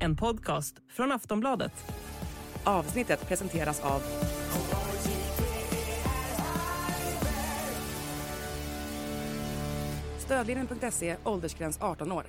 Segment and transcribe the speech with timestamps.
[0.00, 1.72] En podcast från Aftonbladet.
[2.64, 4.02] Avsnittet presenteras av
[10.18, 12.24] Stödlinjen.se, åldersgräns 18 år.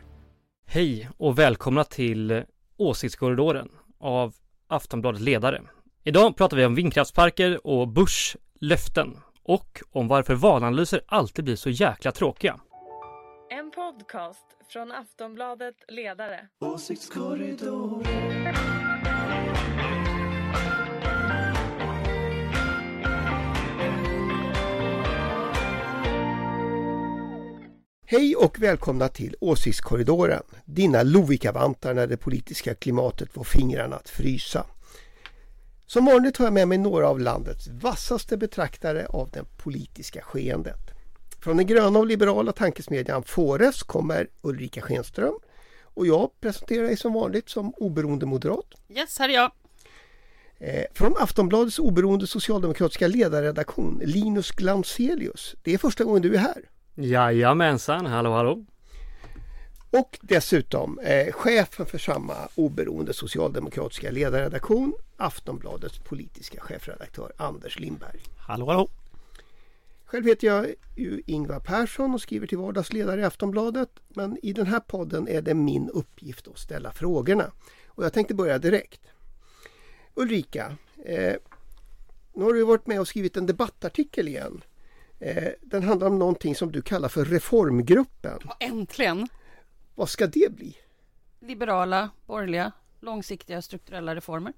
[0.65, 2.43] Hej och välkomna till
[2.77, 3.69] Åsiktskorridoren
[3.99, 4.33] av
[4.67, 5.61] Aftonbladet Ledare.
[6.03, 11.69] Idag pratar vi om vindkraftsparker och Bush löften och om varför valanalyser alltid blir så
[11.69, 12.59] jäkla tråkiga.
[13.75, 16.47] Podcast från Aftonbladet Ledare.
[28.05, 34.65] Hej och välkomna till Åsiktskorridoren, dina Lovikkavantar när det politiska klimatet får fingrarna att frysa.
[35.85, 40.94] Som vanligt har jag med mig några av landets vassaste betraktare av det politiska skeendet.
[41.45, 45.33] Från den gröna och liberala tankesmedjan Fores kommer Ulrika Schenström
[45.83, 48.65] och jag presenterar dig som vanligt som oberoende moderat.
[48.89, 49.51] Yes, här är jag.
[50.57, 55.55] Eh, Från Aftonbladets oberoende socialdemokratiska ledarredaktion Linus Glanselius.
[55.63, 56.69] Det är första gången du är här.
[56.95, 58.65] Jajamensan, hallå hallå.
[59.89, 68.19] Och dessutom eh, chefen för samma oberoende socialdemokratiska ledarredaktion Aftonbladets politiska chefredaktör Anders Lindberg.
[68.37, 68.89] Hallå hallå!
[70.15, 73.89] Själv heter jag ju Ingvar Persson och skriver till vardags ledare i Aftonbladet.
[74.07, 77.51] Men i den här podden är det min uppgift att ställa frågorna.
[77.87, 79.01] Och jag tänkte börja direkt.
[80.13, 81.35] Ulrika, eh,
[82.33, 84.63] nu har du varit med och skrivit en debattartikel igen.
[85.19, 88.39] Eh, den handlar om någonting som du kallar för reformgruppen.
[88.59, 89.27] Äntligen!
[89.95, 90.77] Vad ska det bli?
[91.39, 94.53] Liberala, borgerliga, långsiktiga strukturella reformer.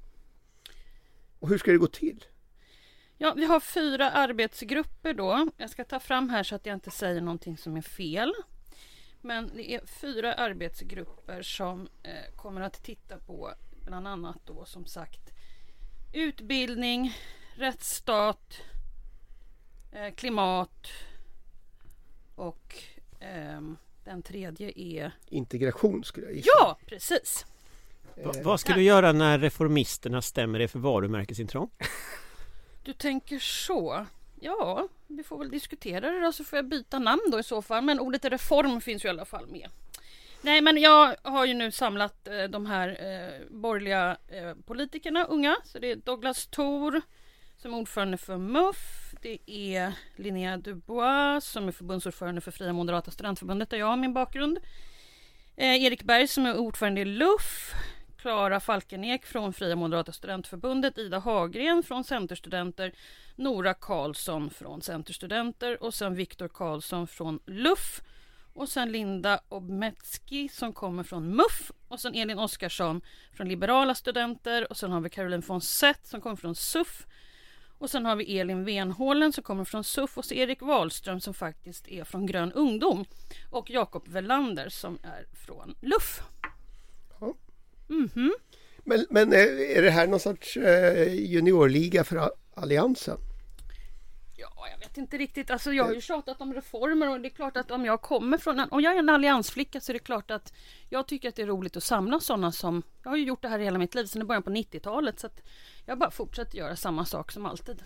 [1.40, 2.26] Och hur ska det gå till?
[3.18, 5.48] Ja, vi har fyra arbetsgrupper då.
[5.58, 8.34] Jag ska ta fram här så att jag inte säger någonting som är fel.
[9.22, 13.52] Men det är fyra arbetsgrupper som eh, kommer att titta på
[13.86, 15.34] bland annat då som sagt
[16.14, 17.18] utbildning,
[17.56, 18.62] rättsstat,
[19.92, 20.88] eh, klimat
[22.36, 22.84] och
[23.20, 25.12] ehm, den tredje är...
[25.26, 26.50] Integration skulle jag gissa.
[26.60, 27.46] Ja, precis!
[28.24, 31.70] Va, vad ska du göra när reformisterna stämmer dig för varumärkesintrång?
[32.88, 34.06] Du tänker så.
[34.40, 37.62] Ja, vi får väl diskutera det då så får jag byta namn då i så
[37.62, 37.84] fall.
[37.84, 39.70] Men ordet reform finns ju i alla fall med.
[40.42, 45.56] Nej, men jag har ju nu samlat eh, de här eh, borgerliga eh, politikerna, unga.
[45.66, 47.02] Så det är Douglas Thor
[47.58, 49.14] som är ordförande för MUF.
[49.22, 54.14] Det är Linnea Dubois som är förbundsordförande för Fria Moderata Studentförbundet där jag har min
[54.14, 54.60] bakgrund.
[55.56, 57.74] Eh, Erik Berg som är ordförande i LUF.
[58.28, 62.94] Klara Falkenek från Fria Moderata Studentförbundet, Ida Hagren från Centerstudenter,
[63.36, 68.02] Nora Karlsson från Centerstudenter och sen Viktor Karlsson från LUF
[68.54, 73.02] och sen Linda Obmetski som kommer från MUF och sen Elin Oskarsson
[73.34, 77.06] från Liberala Studenter och sen har vi Caroline von Seth som kommer från SUF
[77.78, 81.34] och sen har vi Elin Venhålen som kommer från SUF och så Erik Wahlström som
[81.34, 83.06] faktiskt är från Grön Ungdom
[83.52, 86.22] och Jakob Velander som är från LUF.
[87.88, 87.96] Ja.
[87.96, 88.34] Mhm.
[88.84, 93.18] Men, men eh, är det här någon sorts eh, juniorliga för Alliansen?
[94.38, 95.52] Ja, jag vet inte riktigt.
[95.52, 98.38] Alltså, jag har ju tjatat om reformer och det är klart att om jag kommer
[98.38, 100.54] från en, om jag är en alliansflicka så är det klart att
[100.90, 103.48] jag tycker att det är roligt att samla sådana som, jag har ju gjort det
[103.48, 105.42] här hela mitt liv sedan början på 90-talet så att
[105.86, 107.84] jag bara fortsätter göra samma sak som alltid.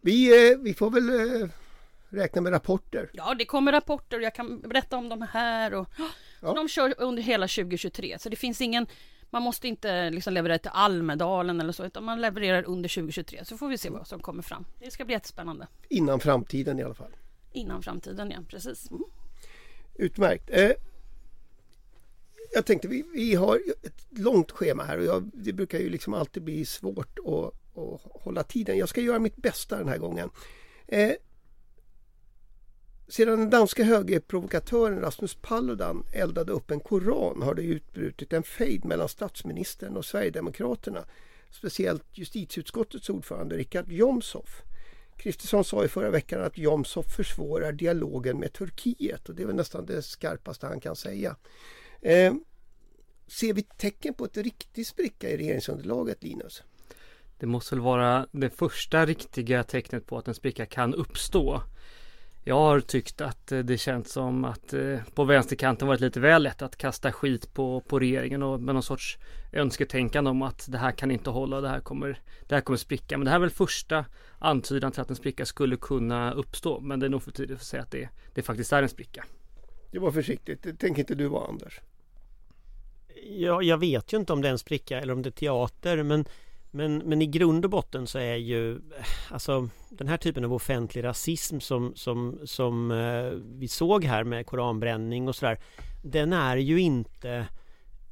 [0.00, 1.48] Vi, eh, vi får väl eh,
[2.14, 3.10] räkna med rapporter.
[3.12, 5.88] Ja, det kommer rapporter och jag kan berätta om de här och
[6.40, 6.54] Ja.
[6.54, 8.86] de kör under hela 2023 så det finns ingen
[9.30, 13.56] man måste inte liksom leverera till Almedalen eller så utan man levererar under 2023 så
[13.58, 14.64] får vi se vad som kommer fram.
[14.80, 15.66] Det ska bli jättespännande.
[15.88, 17.16] Innan framtiden i alla fall.
[17.52, 18.90] Innan framtiden, ja precis.
[18.90, 19.02] Mm.
[19.94, 20.50] Utmärkt.
[20.50, 20.70] Eh,
[22.54, 26.14] jag tänkte vi, vi har ett långt schema här och jag, det brukar ju liksom
[26.14, 28.78] alltid bli svårt att, att hålla tiden.
[28.78, 30.30] Jag ska göra mitt bästa den här gången.
[30.86, 31.12] Eh,
[33.08, 38.84] sedan den danska högerprovokatören Rasmus Paludan eldade upp en koran har det utbrutit en fejd
[38.84, 41.04] mellan statsministern och Sverigedemokraterna.
[41.50, 44.62] Speciellt justitieutskottets ordförande Richard Jomshof.
[45.16, 49.56] Kristersson sa i förra veckan att Jomshof försvårar dialogen med Turkiet och det är väl
[49.56, 51.36] nästan det skarpaste han kan säga.
[52.00, 52.34] Eh,
[53.26, 56.62] ser vi tecken på ett riktig spricka i regeringsunderlaget Linus?
[57.38, 61.62] Det måste väl vara det första riktiga tecknet på att en spricka kan uppstå.
[62.46, 66.42] Jag har tyckt att eh, det känns som att eh, på vänsterkanten varit lite väl
[66.42, 69.18] lätt att kasta skit på, på regeringen och med någon sorts
[69.52, 73.18] önsketänkande om att det här kan inte hålla, det här kommer, det här kommer spricka.
[73.18, 74.04] Men det här är väl första
[74.38, 76.80] antydan till att en spricka skulle kunna uppstå.
[76.80, 79.24] Men det är nog för tidigt att säga att det, det faktiskt är en spricka.
[79.90, 80.80] Det var försiktigt.
[80.80, 81.80] Tänker inte du vara Anders?
[83.26, 86.02] Ja, jag vet ju inte om det är en spricka eller om det är teater
[86.02, 86.24] men
[86.74, 88.80] men, men i grund och botten så är ju
[89.30, 94.46] alltså den här typen av offentlig rasism som, som, som eh, vi såg här med
[94.46, 95.58] koranbränning och sådär
[96.02, 97.46] Den är ju inte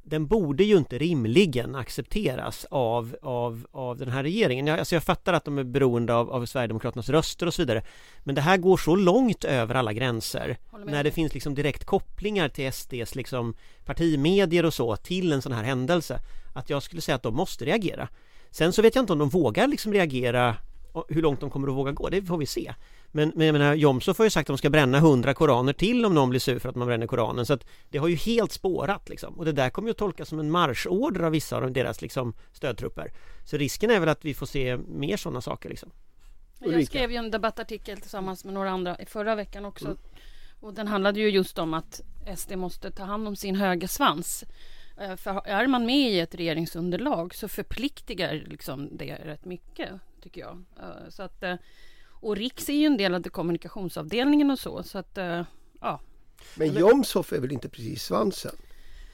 [0.05, 4.67] den borde ju inte rimligen accepteras av, av, av den här regeringen.
[4.67, 7.83] Jag, alltså jag fattar att de är beroende av, av Sverigedemokraternas röster och så vidare.
[8.23, 10.57] Men det här går så långt över alla gränser.
[10.85, 13.55] När det finns liksom direkt kopplingar till SDs liksom
[13.85, 16.19] partimedier och så till en sån här händelse.
[16.53, 18.07] Att jag skulle säga att de måste reagera.
[18.53, 20.55] Sen så vet jag inte om de vågar liksom reagera
[21.09, 22.73] hur långt de kommer att våga gå, det får vi se.
[23.11, 26.05] Men, men jag menar, Jomshof har ju sagt att de ska bränna hundra koraner till
[26.05, 27.45] om någon blir sur för att man bränner koranen.
[27.45, 29.33] Så att det har ju helt spårat liksom.
[29.39, 32.33] Och det där kommer ju att tolkas som en marschorder av vissa av deras liksom,
[32.51, 33.11] stödtrupper.
[33.45, 35.91] Så risken är väl att vi får se mer sådana saker liksom.
[36.59, 39.85] Jag skrev ju en debattartikel tillsammans med några andra i förra veckan också.
[39.85, 39.97] Mm.
[40.59, 42.01] Och den handlade ju just om att
[42.37, 44.43] SD måste ta hand om sin högersvans.
[44.43, 44.49] Eh,
[45.17, 49.89] för är man med i ett regeringsunderlag så förpliktigar liksom det rätt mycket,
[50.21, 50.63] tycker jag.
[50.79, 51.55] Eh, så att, eh,
[52.09, 55.17] och Riks är ju en del av kommunikationsavdelningen och så, så att
[55.81, 55.99] ja.
[56.55, 58.55] Men Jomshof är väl inte precis svansen?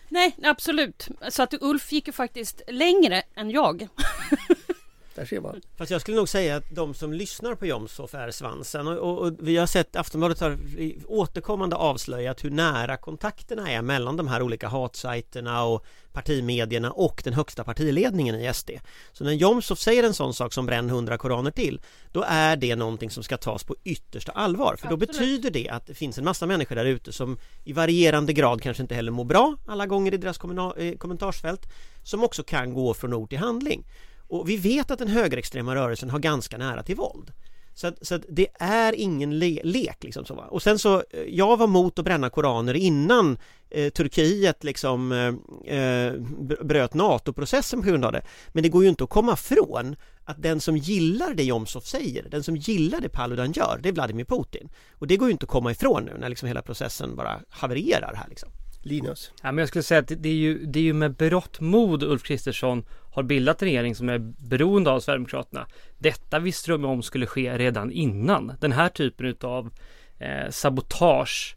[0.10, 1.08] Nej, absolut.
[1.30, 3.88] Så att Ulf gick ju faktiskt längre än jag.
[5.16, 5.62] Där ser man.
[5.78, 9.28] Fast jag skulle nog säga att de som lyssnar på Jomshof är svansen och, och,
[9.28, 10.58] och, vi har sett Aftonbladet har
[11.06, 17.34] återkommande avslöjat hur nära kontakterna är mellan de här olika hatsajterna och partimedierna och den
[17.34, 18.70] högsta partiledningen i SD.
[19.14, 21.82] Så när Jomshof säger en sån sak som bränn hundra koraner till
[22.12, 25.12] då är det någonting som ska tas på yttersta allvar för då Absolut.
[25.12, 28.84] betyder det att det finns en massa människor där ute som i varierande grad kanske
[28.84, 30.40] inte heller mår bra alla gånger i deras
[30.78, 31.68] eh, kommentarsfält
[32.04, 33.86] som också kan gå från ord till handling.
[34.30, 37.32] Och vi vet att den högerextrema rörelsen har ganska nära till våld.
[37.74, 40.44] Så att, så att det är ingen le lek liksom så va?
[40.44, 43.38] Och sen så, eh, jag var mot att bränna koraner innan
[43.70, 46.14] eh, Turkiet liksom eh, eh
[46.62, 48.22] bröt NATO-processen på grund av det.
[48.48, 52.30] Men det går ju inte att komma från att den som gillar det Jomshof säger,
[52.30, 54.70] den som gillar det Paludan gör, det är Vladimir Putin.
[54.92, 58.14] Och det går ju inte att komma ifrån nu när liksom hela processen bara havererar
[58.16, 58.50] här liksom.
[58.82, 59.32] Linus?
[59.44, 62.04] Ja, men jag skulle säga att det är ju, det är ju med berått mod
[62.04, 65.68] Ulf Kristersson har bildat en regering som är beroende av Sverigedemokraterna.
[65.98, 68.54] Detta visste de om skulle ske redan innan.
[68.60, 69.70] Den här typen av
[70.18, 71.56] eh, sabotage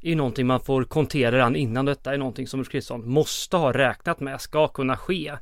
[0.00, 1.84] är ju någonting man får kontera redan innan.
[1.84, 5.32] Detta är någonting som Ulf Kristersson måste ha räknat med ska kunna ske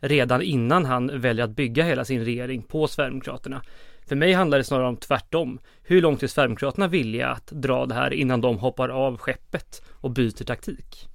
[0.00, 3.62] redan innan han väljer att bygga hela sin regering på Sverigedemokraterna.
[4.10, 5.58] För mig handlar det snarare om tvärtom.
[5.82, 10.10] Hur långt är Sverigedemokraterna villiga att dra det här innan de hoppar av skeppet och
[10.10, 11.08] byter taktik?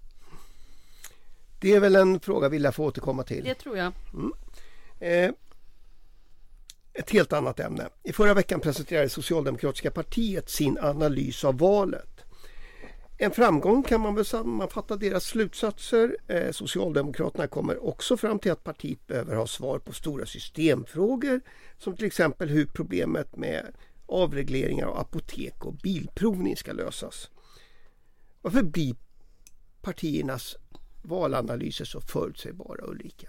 [1.59, 3.43] Det är väl en fråga vi lär få återkomma till.
[3.43, 3.91] Det tror jag.
[4.13, 4.33] Mm.
[4.99, 5.31] Eh,
[6.93, 7.87] ett helt annat ämne.
[8.03, 12.14] I förra veckan presenterade Socialdemokratiska partiet sin analys av valet.
[13.17, 16.17] En framgång kan man väl sammanfatta deras slutsatser.
[16.27, 21.41] Eh, Socialdemokraterna kommer också fram till att partiet behöver ha svar på stora systemfrågor
[21.77, 23.75] som till exempel hur problemet med
[24.05, 27.29] avregleringar av apotek och bilprovning ska lösas.
[28.41, 28.95] Varför blir
[29.81, 30.55] partiernas
[31.03, 33.27] valanalyser så förutsägbara Ulrika?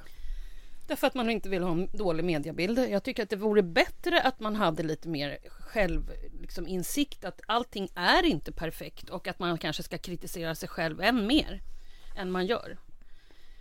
[0.87, 2.79] Därför att man inte vill ha en dålig mediebild.
[2.79, 7.89] Jag tycker att det vore bättre att man hade lite mer självinsikt liksom, att allting
[7.95, 11.63] är inte perfekt och att man kanske ska kritisera sig själv än mer
[12.17, 12.79] än man gör.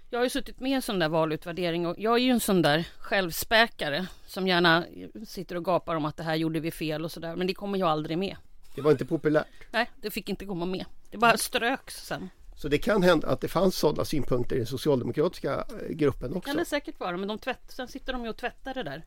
[0.10, 2.40] Jag har ju suttit med i en sån där valutvärdering och jag är ju en
[2.40, 4.86] sån där självspäkare som gärna
[5.28, 7.78] sitter och gapar om att det här gjorde vi fel och sådär men det kommer
[7.78, 8.38] jag aldrig med.
[8.76, 9.48] Det var inte populärt?
[9.72, 10.86] Nej, det fick inte komma med.
[11.12, 12.30] Det bara ströks sen.
[12.56, 16.40] Så det kan hända att det fanns sådana synpunkter i den socialdemokratiska eh, gruppen också?
[16.40, 18.84] Det kan det säkert vara, men de tvätt, sen sitter de ju och tvättar det
[18.84, 19.04] där.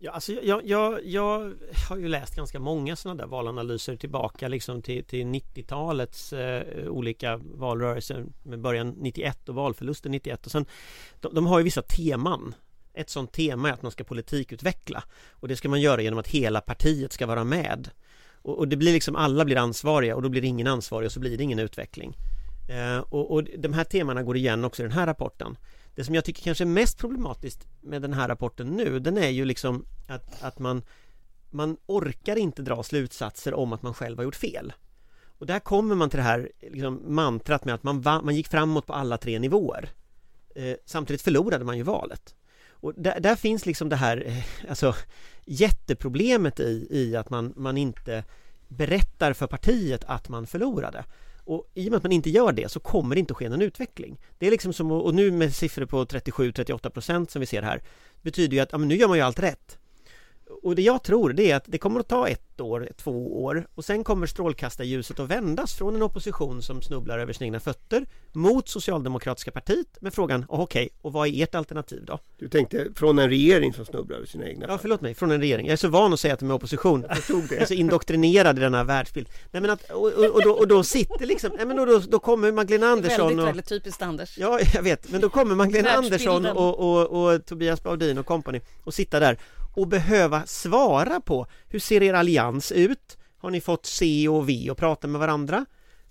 [0.00, 1.54] Ja, alltså jag, jag, jag
[1.88, 7.36] har ju läst ganska många sådana där valanalyser tillbaka liksom till, till 90-talets eh, olika
[7.36, 10.66] valrörelser med början 91 och valförlusten 91 och sen
[11.20, 12.54] de, de har ju vissa teman
[12.94, 16.28] ett sådant tema är att man ska politikutveckla och det ska man göra genom att
[16.28, 17.90] hela partiet ska vara med
[18.42, 21.20] och, och, det blir liksom alla blir ansvariga och då blir ingen ansvarig och så
[21.20, 22.16] blir det ingen utveckling.
[22.68, 25.56] Eh, och, och de här temana går igen också i den här rapporten.
[25.94, 29.28] Det som jag tycker kanske är mest problematiskt med den här rapporten nu den är
[29.28, 30.82] ju liksom att, att man
[31.50, 34.72] man orkar inte dra slutsatser om att man själv har gjort fel.
[35.38, 38.48] Och där kommer man till det här liksom, mantrat med att man, va, man gick
[38.48, 39.90] framåt på alla tre nivåer.
[40.54, 42.34] Eh, Samtidigt förlorade man ju valet.
[42.80, 44.94] Och där, där finns liksom det här, eh, alltså
[45.44, 48.24] jätteproblemet i, i att man, man inte
[48.68, 51.04] berättar för partiet att man förlorade.
[51.44, 53.48] Och i och med att man inte gör det så kommer det inte att ske
[53.48, 54.20] någon utveckling.
[54.38, 57.82] Det är liksom som, och nu med siffror på 37-38 procent som vi ser här
[58.22, 59.78] betyder ju att ja, men nu gör man ju allt rätt
[60.62, 63.66] och det jag tror det är att det kommer att ta ett år, två år
[63.74, 68.06] och sen kommer strålkastarljuset att vändas från en opposition som snubblar över sina egna fötter
[68.32, 72.18] mot Socialdemokratiska partiet med frågan oh, okej, okay, och vad är ert alternativ då?
[72.38, 74.72] Du tänkte från en regering som snubblar över sina egna fötter?
[74.72, 75.66] Ja, förlåt mig, från en regering.
[75.66, 77.04] Jag är så van att säga att de är opposition.
[77.08, 77.54] Jag förstod det.
[77.54, 79.28] Jag är så indoktrinerad i denna världsbild.
[79.50, 82.18] Nej men att, och, och, och, då, och då sitter liksom, nej men då, då
[82.18, 83.48] kommer Magdalena Andersson väldigt, och...
[83.48, 84.38] Väldigt typiskt Anders.
[84.38, 88.60] Ja, jag vet, men då kommer Magdalena Andersson och, och, och Tobias Baudin och kompani
[88.84, 89.38] och sitta där
[89.78, 93.18] och behöva svara på hur ser er allians ut?
[93.38, 95.66] Har ni fått C och V och prata med varandra?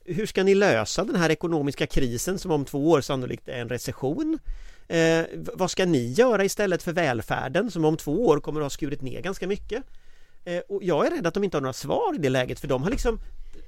[0.06, 3.70] Hur ska ni lösa den här ekonomiska krisen som om två år sannolikt är en
[3.70, 4.40] recession?
[4.88, 8.70] Eh, vad ska ni göra istället för välfärden som om två år kommer att ha
[8.70, 9.84] skurit ner ganska mycket?
[10.46, 12.68] Eh, och jag är rädd att de inte har några svar i det läget för
[12.68, 13.20] de har liksom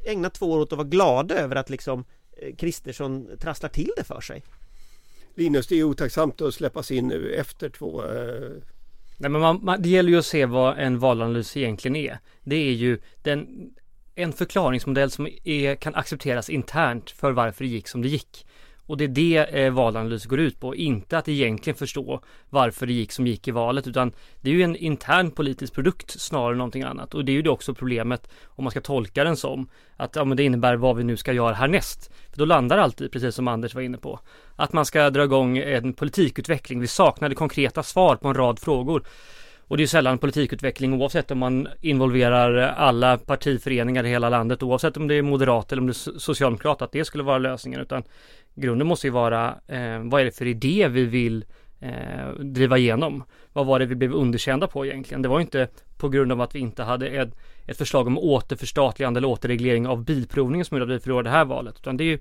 [0.06, 2.06] ägnat två år åt att vara glada över att liksom
[2.38, 4.44] eh, Kristersson trasslar till det för sig.
[5.36, 8.51] Linus, det är otacksamt att släppas in nu efter två eh,
[9.21, 12.19] Nej, men man, man, det gäller ju att se vad en valanalys egentligen är.
[12.43, 13.47] Det är ju den,
[14.15, 18.45] en förklaringsmodell som är, kan accepteras internt för varför det gick som det gick.
[18.89, 22.93] Och det är det eh, valanalys går ut på, inte att egentligen förstå varför det
[22.93, 26.58] gick som gick i valet, utan det är ju en intern politisk produkt snarare än
[26.58, 27.13] någonting annat.
[27.13, 30.24] Och det är ju det också problemet om man ska tolka den som att ja,
[30.24, 32.12] men det innebär vad vi nu ska göra härnäst.
[32.31, 34.19] För då landar alltid, precis som Anders var inne på,
[34.55, 36.79] att man ska dra igång en politikutveckling.
[36.79, 39.03] Vi saknade konkreta svar på en rad frågor.
[39.69, 44.97] Och det är sällan politikutveckling oavsett om man involverar alla partiföreningar i hela landet oavsett
[44.97, 48.03] om det är moderat eller om det är socialdemokrat att det skulle vara lösningen utan
[48.55, 51.45] grunden måste ju vara eh, vad är det för idé vi vill
[51.79, 53.23] eh, driva igenom?
[53.53, 55.21] Vad var det vi blev underkända på egentligen?
[55.21, 57.35] Det var inte på grund av att vi inte hade ett,
[57.65, 61.45] ett förslag om återförstatligande eller återreglering av bilprovningen som gjorde att vi förlorade det här
[61.45, 62.19] valet utan det är ju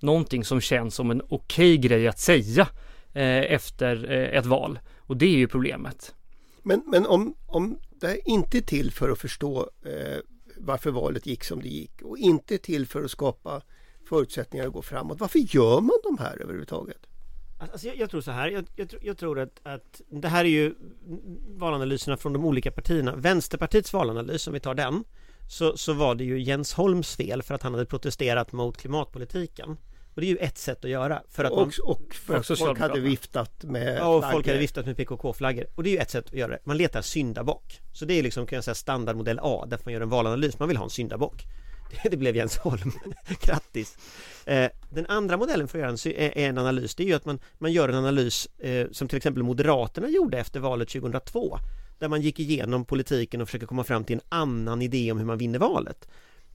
[0.00, 2.68] någonting som känns som en okej okay grej att säga
[3.12, 6.12] eh, efter eh, ett val och det är ju problemet.
[6.66, 10.18] Men, men om, om det inte är till för att förstå eh,
[10.56, 13.62] varför valet gick som det gick och inte till för att skapa
[14.08, 15.20] förutsättningar att gå framåt.
[15.20, 17.06] Varför gör man de här överhuvudtaget?
[17.58, 20.44] Alltså, alltså jag, jag tror så här, jag, jag, jag, tror att, att det här
[20.44, 20.74] är ju
[21.48, 23.16] valanalyserna från de olika partierna.
[23.16, 25.04] Vänsterpartiets valanalys, om vi tar den,
[25.48, 29.76] så, så var det ju Jens Holms fel för att han hade protesterat mot klimatpolitiken.
[30.16, 32.58] Och det är ju ett sätt att göra för att och, man, och för att
[32.58, 34.32] folk hade viftat med Ja, och flaggor.
[34.32, 36.58] folk hade viftat med PKK-flaggor Och det är ju ett sätt att göra det.
[36.64, 40.00] Man letar syndabock Så det är liksom kan jag säga standardmodell A Därför man gör
[40.00, 40.58] en valanalys.
[40.58, 41.44] Man vill ha en syndabock
[42.10, 42.92] Det blev Jens Holm.
[43.40, 43.98] Grattis.
[44.44, 47.38] Eh, Den andra modellen för att göra en, en analys Det är ju att man,
[47.58, 51.58] man gör en analys eh, Som till exempel Moderaterna gjorde efter valet 2002
[51.98, 55.26] Där man gick igenom politiken och försöker komma fram till en annan idé om hur
[55.26, 56.08] man vinner valet.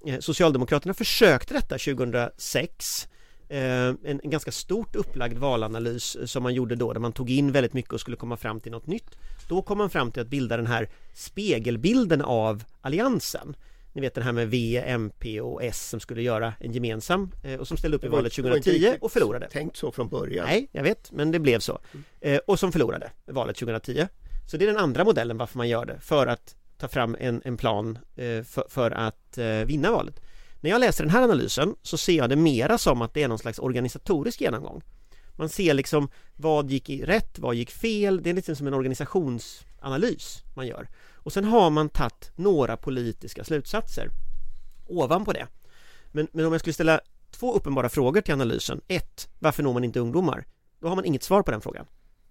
[0.05, 3.11] Eh, Socialdemokraterna försökte detta 2006 Eh,
[3.51, 7.73] en, en, ganska stort upplagd valanalys som man gjorde då där man tog in väldigt
[7.73, 9.17] mycket och skulle komma fram till något nytt.
[9.47, 13.55] Då kom man fram till att bilda den här spegelbilden av alliansen.
[13.93, 17.59] Ni vet den här med V, MP och S som skulle göra en gemensam eh,
[17.59, 19.47] och som ställde upp i valet 2010 och förlorade.
[19.47, 20.45] Tänkt så från början.
[20.45, 21.79] Nej, jag vet, men det blev så.
[22.19, 24.07] Eh, och som förlorade valet 2010.
[24.47, 27.41] Så det är den andra modellen varför man gör det, för att ta fram en,
[27.45, 30.21] en plan för, för att vinna valet.
[30.61, 33.27] När jag läser den här analysen så ser jag det mera som att det är
[33.27, 34.81] någon slags organisatorisk genomgång.
[35.35, 40.43] Man ser liksom vad gick rätt, vad gick fel, det är lite som en organisationsanalys
[40.53, 40.87] man gör.
[41.15, 44.09] Och sen har man tagit några politiska slutsatser
[44.87, 45.47] ovanpå det.
[46.11, 47.01] Men, men om jag skulle ställa
[47.31, 48.81] två uppenbara frågor till analysen.
[48.87, 50.45] Ett, varför når man inte ungdomar?
[50.79, 51.85] Då har man inget svar på den frågan.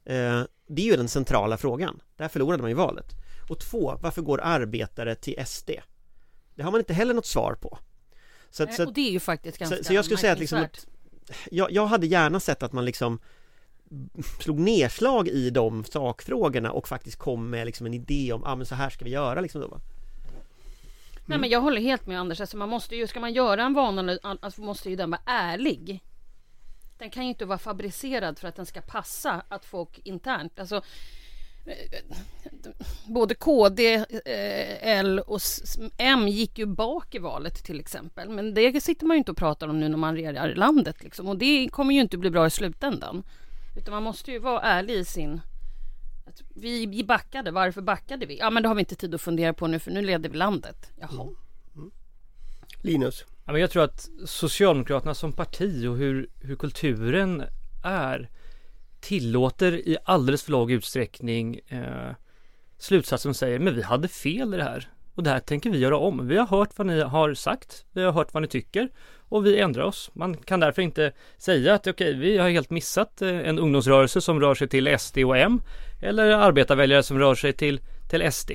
[0.05, 2.01] Eh, det är ju den centrala frågan.
[2.17, 3.07] Där förlorade man ju valet.
[3.49, 5.71] Och två, varför går arbetare till SD?
[6.55, 7.79] Det har man inte heller något svar på.
[8.51, 10.39] Så, Nej, så, och det är ju faktiskt ganska Så, så jag skulle säga att,
[10.39, 10.87] liksom att
[11.51, 13.19] jag, jag hade gärna sett att man liksom
[14.41, 18.57] slog nedslag i de sakfrågorna och faktiskt kom med liksom en idé om, ja ah,
[18.57, 19.77] men så här ska vi göra liksom då va?
[19.77, 21.23] Mm.
[21.27, 23.75] Nej men jag håller helt med Anders, alltså man måste ju, ska man göra en
[23.75, 26.03] vana alltså måste ju den vara ärlig.
[26.99, 30.83] Den kan ju inte vara fabricerad för att den ska passa att folk internt, alltså
[33.07, 35.41] både KD, eh, L och
[35.99, 38.29] M gick ju bak i valet till exempel.
[38.29, 41.03] Men det sitter man ju inte och pratar om nu när man regerar landet.
[41.03, 41.29] Liksom.
[41.29, 43.23] Och det kommer ju inte bli bra i slutändan.
[43.77, 45.41] Utan man måste ju vara ärlig i sin...
[46.27, 48.39] Att vi, vi backade, varför backade vi?
[48.39, 50.37] Ja men det har vi inte tid att fundera på nu för nu leder vi
[50.37, 50.91] landet.
[51.01, 51.23] Jaha.
[51.23, 51.35] Mm.
[51.77, 51.91] Mm.
[52.83, 53.25] Linus?
[53.45, 57.45] Ja, men jag tror att Socialdemokraterna som parti och hur, hur kulturen
[57.85, 58.31] är
[59.01, 62.15] tillåter i alldeles för låg utsträckning eh,
[62.79, 65.79] slutsatser som säger men vi hade fel i det här och det här tänker vi
[65.79, 66.29] göra om.
[66.29, 68.89] Vi har hört vad ni har sagt, vi har hört vad ni tycker
[69.19, 70.11] och vi ändrar oss.
[70.15, 74.21] Man kan därför inte säga att okej, okay, vi har helt missat eh, en ungdomsrörelse
[74.21, 75.63] som rör sig till SD och M
[76.03, 77.81] eller arbetarväljare som rör sig till,
[78.11, 78.51] till SD.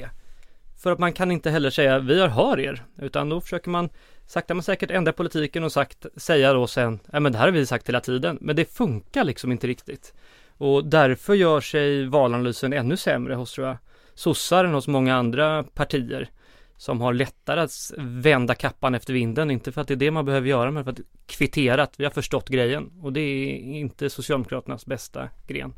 [0.83, 3.89] För att man kan inte heller säga vi har hör er, utan då försöker man
[4.27, 7.51] sakta men säkert ändra politiken och sagt, säga då sen, ja men det här har
[7.51, 10.13] vi sagt hela tiden, men det funkar liksom inte riktigt.
[10.57, 13.77] Och därför gör sig valanalysen ännu sämre hos, tror jag,
[14.13, 16.29] sossar än hos många andra partier
[16.77, 20.25] som har lättare att vända kappan efter vinden, inte för att det är det man
[20.25, 22.91] behöver göra, men för att kvittera att vi har förstått grejen.
[23.01, 25.73] Och det är inte Socialdemokraternas bästa gren.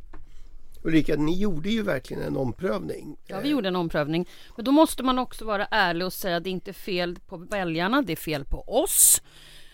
[0.88, 3.18] Ulrika, ni gjorde ju verkligen en omprövning.
[3.26, 4.28] Ja, vi gjorde en omprövning.
[4.56, 7.38] Men då måste man också vara ärlig och säga att det inte är fel på
[7.38, 9.22] väljarna, det är fel på oss.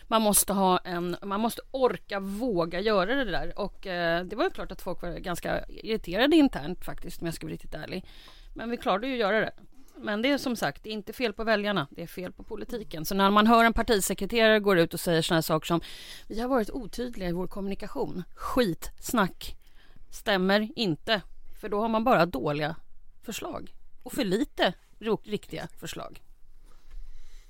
[0.08, 3.60] Man måste, ha en, man måste orka våga göra det där.
[3.60, 7.34] Och eh, det var ju klart att folk var ganska irriterade internt faktiskt, om jag
[7.34, 8.06] ska vara riktigt ärlig.
[8.54, 9.52] Men vi klarade ju att göra det.
[9.98, 12.44] Men det är som sagt, det är inte fel på väljarna, det är fel på
[12.44, 13.06] politiken.
[13.06, 15.82] Så när man hör en partisekreterare gå ut och säger sådana saker som
[16.28, 19.56] vi har varit otydliga i vår kommunikation, skitsnack,
[20.14, 21.22] stämmer inte.
[21.62, 22.76] För då har man bara dåliga
[23.22, 24.74] förslag och för lite
[25.24, 26.22] riktiga förslag.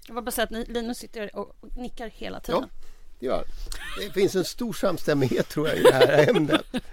[0.07, 2.61] Jag vill bara säga att Linus sitter och nickar hela tiden.
[2.61, 2.87] Ja,
[3.19, 3.45] det gör
[3.99, 6.65] Det finns en stor samstämmighet tror jag i det här ämnet.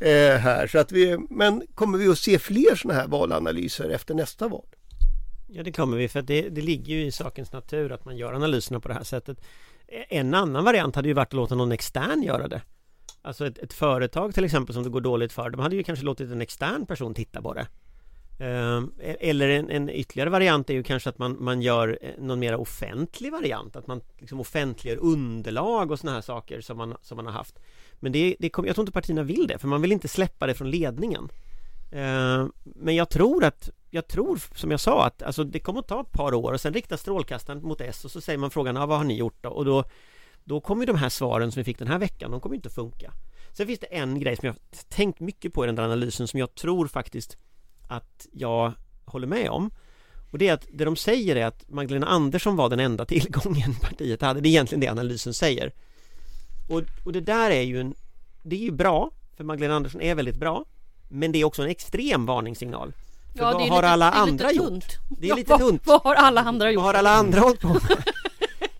[0.00, 0.66] Eh, här.
[0.66, 4.66] Så att vi, men kommer vi att se fler sådana här valanalyser efter nästa val?
[5.48, 8.32] Ja det kommer vi för det, det ligger ju i sakens natur att man gör
[8.32, 9.40] analyserna på det här sättet.
[9.88, 12.62] En annan variant hade ju varit att låta någon extern göra det.
[13.26, 16.04] Alltså ett, ett företag till exempel som det går dåligt för, de hade ju kanske
[16.04, 17.66] låtit en extern person titta på det.
[18.38, 22.10] Ehm, e, eller en, en, ytterligare variant är ju kanske att man, man gör eh,
[22.18, 26.94] någon mer offentlig variant Att man liksom offentliggör underlag och sådana här saker som man,
[27.02, 27.58] som man har haft
[28.00, 30.46] Men det, det kom, jag tror inte partierna vill det för man vill inte släppa
[30.46, 31.28] det från ledningen
[31.92, 35.88] ehm, Men jag tror att Jag tror som jag sa att alltså, det kommer att
[35.88, 38.76] ta ett par år och sen riktar strålkastaren mot S och så säger man frågan
[38.76, 39.48] ah, vad har ni gjort då?
[39.48, 39.84] Och då
[40.48, 43.12] då kommer de här svaren som vi fick den här veckan, de kommer inte funka.
[43.52, 44.56] Sen finns det en grej som jag
[44.88, 47.36] tänkt mycket på i den där analysen som jag tror faktiskt
[47.88, 48.72] att jag
[49.04, 49.70] håller med om.
[50.30, 53.74] Och det är att det de säger är att Magdalena Andersson var den enda tillgången
[53.74, 54.22] partiet.
[54.22, 55.72] Hade Det är egentligen det analysen säger.
[56.68, 57.94] Och, och det där är ju en
[58.42, 60.64] Det är ju bra För Magdalena Andersson är väldigt bra
[61.08, 62.92] Men det är också en extrem varningssignal.
[63.32, 64.84] För ja, vad har lite, alla andra gjort?
[65.20, 65.86] Det är lite ja, tunt.
[65.86, 66.82] Vad har alla andra gjort?
[66.82, 67.82] Vad har alla andra hållit på med?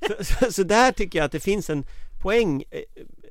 [0.07, 1.85] så, så, så, där tycker jag att det finns en
[2.23, 2.81] poäng eh,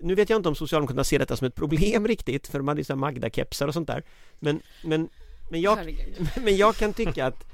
[0.01, 2.79] Nu vet jag inte om Socialdemokraterna ser detta som ett problem riktigt För de hade
[2.79, 4.03] ju sådana Magda-kepsar och sånt där
[4.39, 5.09] Men, men
[5.49, 5.77] men jag,
[6.43, 7.45] men jag kan tycka att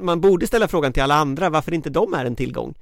[0.00, 2.74] man borde ställa frågan till alla andra varför inte de är en tillgång.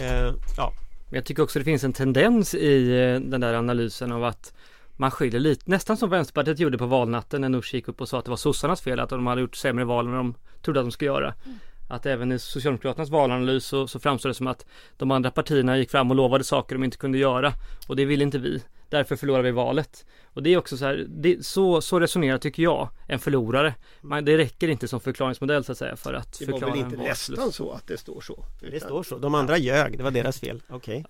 [0.00, 0.72] Uh, ja.
[1.08, 4.54] Men jag tycker också det finns en tendens i eh, den där analysen av att
[4.96, 8.18] man skyller lite, nästan som Vänsterpartiet gjorde på valnatten när Nooshi gick upp och sa
[8.18, 10.86] att det var sossarnas fel att de hade gjort sämre val än de trodde att
[10.86, 11.34] de skulle göra.
[11.44, 11.58] Mm.
[11.88, 15.90] Att även i Socialdemokraternas valanalys så, så framstår det som att de andra partierna gick
[15.90, 17.52] fram och lovade saker de inte kunde göra
[17.88, 18.62] och det vill inte vi.
[18.88, 20.06] Därför förlorar vi valet.
[20.24, 23.74] Och det är också så här, det, så, så resonerar tycker jag en förlorare.
[24.00, 26.72] Man, det räcker inte som förklaringsmodell så att säga för att det förklara Det var
[26.72, 28.44] väl inte nästan så att det står så?
[28.60, 31.04] Det står så, de andra ljög, det var deras fel, okej.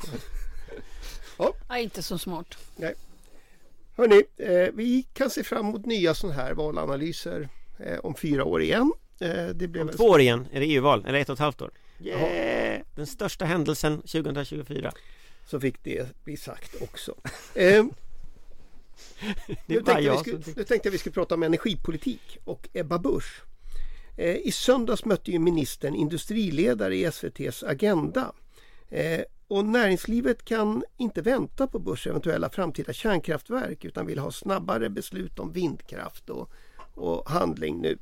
[0.00, 0.18] Okay.
[1.38, 1.52] ja.
[1.68, 2.58] ja, inte så smart.
[2.76, 2.94] Nej.
[3.96, 8.62] Hörni, eh, vi kan se fram emot nya sådana här valanalyser eh, om fyra år
[8.62, 8.92] igen.
[9.20, 11.62] Eh, det blev om två år igen är det EU-val, eller ett och ett halvt
[11.62, 11.70] år.
[12.00, 12.80] Yeah!
[12.94, 14.92] Den största händelsen 2024
[15.46, 17.14] så fick det bli sagt också.
[17.54, 17.84] Eh,
[19.66, 23.42] nu, tänkte jag skulle, nu tänkte jag vi skulle prata om energipolitik och Ebba Busch.
[24.16, 28.32] Eh, I söndags mötte ju ministern industriledare i SVTs Agenda.
[28.88, 34.90] Eh, och näringslivet kan inte vänta på Buschs eventuella framtida kärnkraftverk utan vill ha snabbare
[34.90, 36.50] beslut om vindkraft och,
[36.94, 37.98] och handling nu.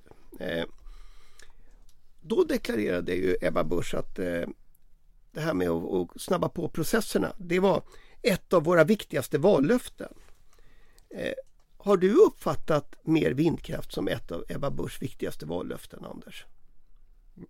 [2.29, 4.43] Då deklarerade ju Ebba Busch att eh,
[5.33, 7.83] det här med att, snabba på processerna, det var
[8.23, 10.13] ett av våra viktigaste vallöften.
[11.11, 11.33] Eh,
[11.77, 16.45] har du uppfattat mer vindkraft som ett av Ebba Buschs viktigaste vallöften, Anders?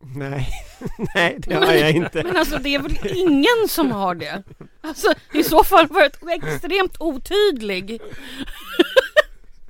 [0.01, 0.49] Nej,
[1.15, 2.23] nej det har jag inte.
[2.23, 4.43] Men alltså det är väl ingen som har det?
[4.81, 8.01] Alltså i så fall varit extremt otydlig.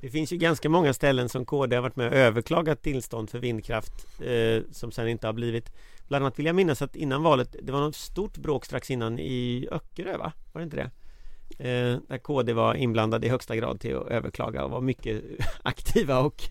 [0.01, 3.39] Det finns ju ganska många ställen som KD har varit med och överklagat tillstånd för
[3.39, 5.71] vindkraft eh, som sen inte har blivit
[6.07, 9.19] Bland annat vill jag minnas att innan valet Det var något stort bråk strax innan
[9.19, 10.33] i Öckerö va?
[10.53, 10.91] Var det inte det?
[11.59, 15.23] Eh, där KD var inblandad i högsta grad till att överklaga och var mycket
[15.63, 16.43] aktiva och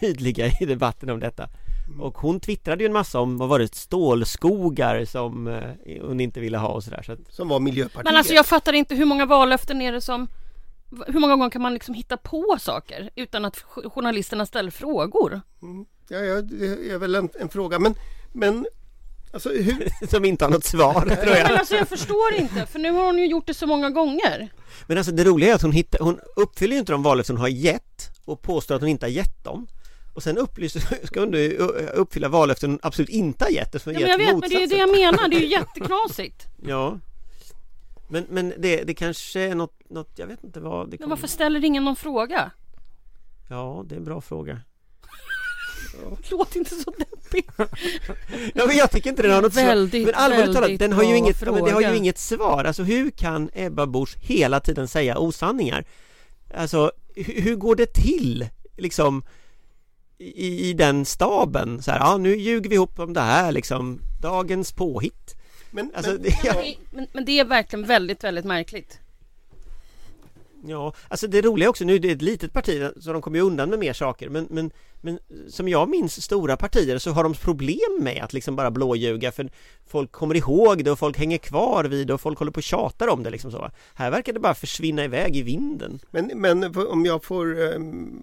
[0.00, 1.48] tydliga i debatten om detta
[1.88, 2.00] mm.
[2.00, 6.40] Och hon twittrade ju en massa om, vad var det, stålskogar som eh, hon inte
[6.40, 7.18] ville ha och sådär så att...
[7.28, 10.28] Som var Miljöpartiet Men alltså jag fattar inte hur många vallöften är det som
[11.06, 15.40] hur många gånger kan man liksom hitta på saker utan att jo- journalisterna ställer frågor?
[15.62, 15.84] Mm.
[16.08, 17.78] Ja, ja, det är väl en, en fråga.
[17.78, 17.94] Men,
[18.32, 18.66] men
[19.32, 22.78] alltså, hur, Som inte har något svar tror Men jag alltså jag förstår inte, för
[22.78, 24.48] nu har hon ju gjort det så många gånger.
[24.86, 27.40] Men alltså det roliga är att hon, hittar, hon uppfyller ju inte de vallöften hon
[27.40, 29.66] har gett och påstår att hon inte har gett dem
[30.14, 31.56] och sen upplyser, ska hon nu
[31.94, 34.56] uppfylla vallöften hon absolut inte har gett eftersom Ja, men jag gett vet, men det
[34.56, 35.00] är ju det motsatsen.
[35.02, 36.46] jag menar, det är ju jätteknasigt.
[36.66, 36.98] Ja
[38.14, 41.10] Men, men det, det kanske är något, något, jag vet inte vad det Men kommer...
[41.10, 42.50] varför ställer ingen någon fråga?
[43.48, 44.60] Ja, det är en bra fråga
[46.30, 47.48] Låt inte så deppig.
[48.54, 51.02] Ja men jag tycker inte den har något Väldigt, svar Men allvarligt talat, den har
[51.02, 51.96] ju inget, ja, men det har ju fråga.
[51.96, 55.84] inget svar Alltså hur kan Ebba Busch hela tiden säga osanningar?
[56.54, 58.48] Alltså hur, hur går det till?
[58.76, 59.22] Liksom
[60.18, 64.00] i, i den staben så här, ja nu ljuger vi ihop om det här liksom
[64.22, 65.34] Dagens påhitt
[65.74, 68.98] men, Alltså, men, det, ja, Men, men det är verkligen väldigt, väldigt märkligt.
[70.66, 73.44] ja, alltså det roliga också, nu är det ett litet parti så de kommer ju
[73.44, 77.34] undan med mer saker men, men, men som jag minns stora partier så har de
[77.34, 79.50] problem med att liksom bara blåljuga för
[79.86, 82.62] folk kommer ihåg det och folk hänger kvar vid det och folk håller på och
[82.62, 83.70] tjatar om det liksom så.
[83.94, 86.00] Här verkar det bara försvinna iväg i vinden.
[86.10, 88.22] men, men om jag får um,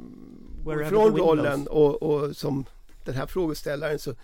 [0.65, 2.65] wind rollen och, och som
[3.05, 4.15] den här frågeställaren så,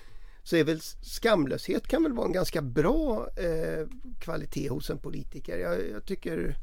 [0.47, 3.87] så är väl skamlöshet kan väl vara en ganska bra eh,
[4.19, 5.57] kvalitet hos en politiker.
[5.57, 6.55] Jag, jag tycker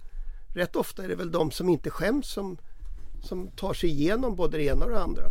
[0.55, 2.59] rätt ofta är det väl de som inte skäms som,
[3.23, 5.23] som tar sig igenom både det ena och det andra.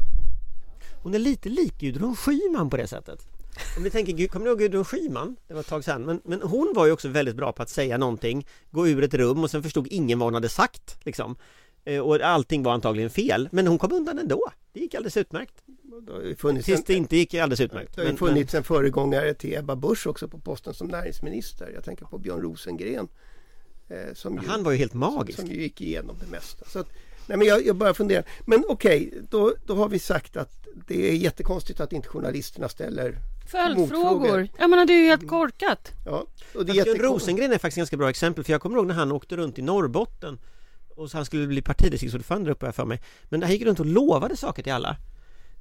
[1.04, 3.28] Hon är lite lik Gudrun Schyman på det sättet.
[3.78, 5.36] Om ni tänker, kommer ni ihåg Gudrun Schyman?
[5.48, 7.70] Det var ett tag sedan, men, men hon var ju också väldigt bra på att
[7.70, 11.36] säga någonting, gå ur ett rum och sen förstod ingen vad hon hade sagt liksom.
[11.86, 14.52] Eh, Och allting var antagligen fel, men hon kom undan ändå.
[14.74, 15.54] Det gick alldeles utmärkt.
[16.46, 17.96] Det Tills det inte gick alldeles utmärkt.
[17.96, 21.72] det har ju funnits en föregångare till Ebba Busch också på posten som näringsminister.
[21.76, 23.08] Jag tänker på Björn Rosengren.
[23.90, 25.40] Eh, ju- han var ju helt magisk.
[25.40, 26.66] Som ju gick igenom det mesta.
[26.70, 26.88] Så att,
[27.28, 28.24] nej men jag, jag bara funderar.
[28.46, 33.18] Men okej, då, då har vi sagt att det är jättekonstigt att inte journalisterna ställer
[33.52, 33.80] Följdfrågor.
[33.80, 34.48] Motfrågor.
[34.60, 35.92] Jag menar det är ju helt korkat.
[36.06, 37.04] Ja, och det är jättekonstigt.
[37.06, 39.60] Rosengren är faktiskt ett ganska bra exempel, för jag kommer ihåg när han åkte runt
[39.60, 40.38] i Norrbotten
[40.96, 43.02] och så han skulle bli partidistriktsordförande uppe här för mig.
[43.30, 44.98] Men han gick runt och lovade saker till alla.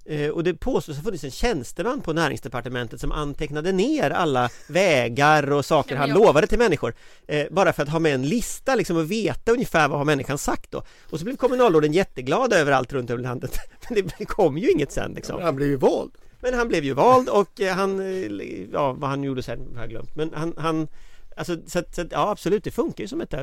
[0.04, 5.52] Eh, och det påstås ha funnits en tjänsteman på näringsdepartementet som antecknade ner alla vägar
[5.52, 6.94] och saker Ja, han lovade till människor
[7.26, 10.38] eh, Bara för att ha med en lista liksom och veta ungefär vad har människan
[10.38, 13.58] sagt då Och så blev kommunalråden jätteglada överallt runt över landet
[13.90, 16.10] Men det kom ju inget sen liksom Han blev ju vald.
[16.40, 18.42] men han blev ju vald och eh, han, eh,
[18.72, 20.88] ja vad han gjorde sen har jag glömt Men han, han
[21.36, 23.34] Alltså så, att- så, att, ja absolut det funkar ju som ett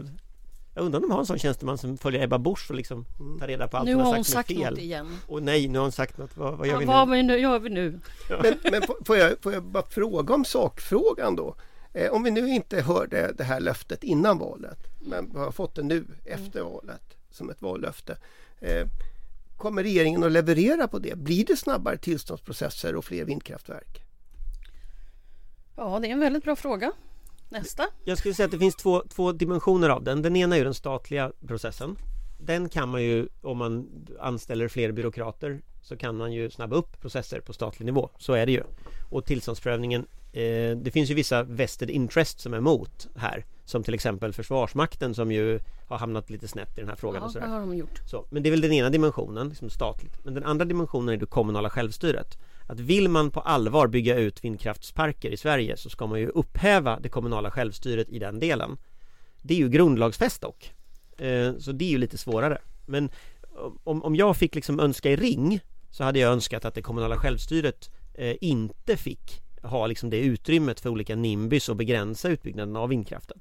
[0.80, 3.06] Jag undrar om de har en sån tjänsteman som följer Ebba Busch och liksom
[3.40, 4.84] tar reda på allt Nu hon har har hon sagt som är sagt fel något
[4.84, 5.08] igen.
[5.28, 6.92] Och nej, nu har hon sagt något, vad, vad gör Ja, vi nu?
[6.92, 8.00] vad vi nu, gör vi nu?
[8.44, 11.56] Men, men får- jag, får jag bara fråga om sakfrågan då?
[11.94, 15.76] Eh, om vi nu inte hörde det här löftet innan valet men vi har fått
[15.76, 18.18] det nu efter valet som ett vallöfte.
[18.60, 18.88] Eh,
[19.58, 21.18] kommer regeringen att leverera på det?
[21.18, 24.04] Blir det snabbare tillståndsprocesser och fler vindkraftverk?
[25.76, 26.92] Ja, det är en väldigt bra fråga.
[27.50, 27.84] Nästa.
[28.04, 30.74] Jag skulle säga att det finns två, två dimensioner av den Den ena är den
[30.74, 31.96] statliga processen
[32.38, 37.02] Den kan man ju, om man anställer fler byråkrater Så kan man ju snabba upp
[37.02, 38.64] processer på statlig nivå Så är det ju
[39.10, 43.94] Och tillståndsprövningen eh, Det finns ju vissa vested interest som är emot här Som till
[43.94, 47.46] exempel Försvarsmakten som ju har hamnat lite snett i den här frågan och Ja, sådär
[47.48, 48.02] vad har de gjort?
[48.06, 50.14] så, men det är väl den ena dimensionen, liksom statligt.
[50.24, 52.38] Men den andra dimensionen är det kommunala självstyret.
[52.70, 57.00] Att vill man på allvar bygga ut vindkraftsparker i Sverige så ska man ju upphäva
[57.00, 58.78] det kommunala självstyret i den delen.
[59.42, 60.74] Det är ju grundlagsfäst dock.
[61.18, 62.58] Eh, så det är ju lite svårare.
[62.86, 63.10] Men
[63.84, 65.60] om, om jag fick liksom önska i ring
[65.92, 70.80] så hade jag önskat att det kommunala självstyret eh, inte fick ha liksom det utrymmet
[70.80, 73.40] för olika nimbys och begränsa utbyggnaden av vindkraften.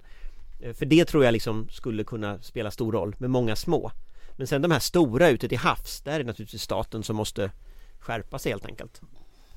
[0.61, 3.91] Eh, för det tror jag liksom skulle kunna spela stor roll med många små.
[4.37, 7.51] Men sen de här stora ute till havs, där är det naturligtvis staten som måste
[7.99, 9.01] skärpa sig helt enkelt.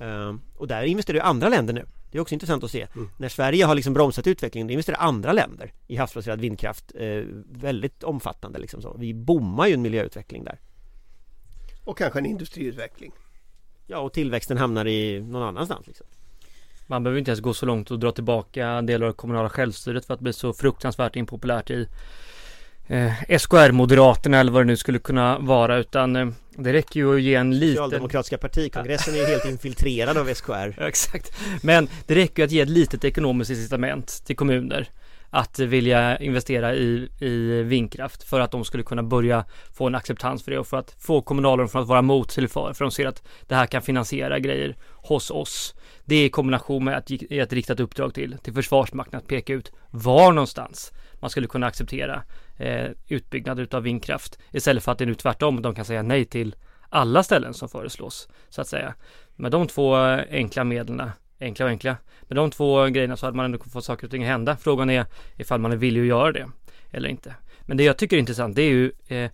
[0.02, 1.86] Eh, Och där investerar ju andra länder nu.
[2.10, 2.86] Det är också intressant att se.
[3.16, 8.02] När Sverige har liksom bromsat utvecklingen, då investerar andra länder i havsbaserad vindkraft eh, väldigt
[8.02, 8.96] omfattande liksom så.
[8.98, 10.60] Vi bommar ju en miljöutveckling där.
[11.84, 13.12] Och kanske en industriutveckling.
[13.86, 16.06] Ja, och tillväxten hamnar i någon annanstans liksom.
[16.86, 20.06] Man behöver inte ens gå så långt och dra tillbaka delar av det kommunala självstyret
[20.06, 21.88] för att bli så fruktansvärt impopulärt i
[22.86, 27.22] eh, SKR-moderaterna eller vad det nu skulle kunna vara utan eh, det räcker ju att
[27.22, 30.82] ge en liten Socialdemokratiska partikongressen är ju helt infiltrerad av SKR.
[30.82, 31.32] Exakt.
[31.62, 34.88] Men det räcker ju att ge ett litet ekonomiskt incitament till kommuner
[35.34, 40.44] att vilja investera i, i vindkraft för att de skulle kunna börja få en acceptans
[40.44, 42.90] för det och för att få kommunalråden från att vara mot till för, för de
[42.90, 45.74] ser att det här kan finansiera grejer hos oss.
[46.04, 49.52] Det är i kombination med att ge ett riktat uppdrag till, till Försvarsmakten att peka
[49.52, 52.22] ut var någonstans man skulle kunna acceptera
[52.56, 56.24] eh, utbyggnad utav vindkraft istället för att det är nu tvärtom, de kan säga nej
[56.24, 56.54] till
[56.88, 58.94] alla ställen som föreslås så att säga.
[59.36, 61.10] Med de två eh, enkla medlen,
[61.40, 64.22] enkla och enkla, med de två grejerna så hade man ändå fått saker och ting
[64.22, 64.56] att hända.
[64.56, 66.48] Frågan är ifall man är villig att göra det
[66.90, 67.34] eller inte.
[67.60, 69.30] Men det jag tycker är intressant det är ju, eh,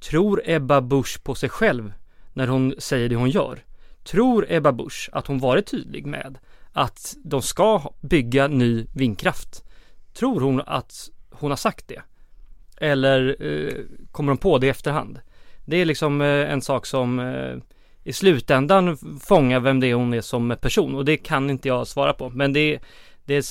[0.00, 1.92] tror Ebba Busch på sig själv
[2.32, 3.58] när hon säger det hon gör?
[4.04, 6.38] Tror Ebba Busch att hon varit tydlig med
[6.72, 9.64] att de ska bygga ny vindkraft?
[10.14, 12.02] Tror hon att hon har sagt det?
[12.76, 15.20] Eller eh, kommer de på det i efterhand?
[15.64, 17.56] Det är liksom eh, en sak som eh,
[18.04, 21.86] i slutändan fångar vem det är hon är som person och det kan inte jag
[21.86, 22.30] svara på.
[22.30, 22.80] Men det är,
[23.24, 23.44] det är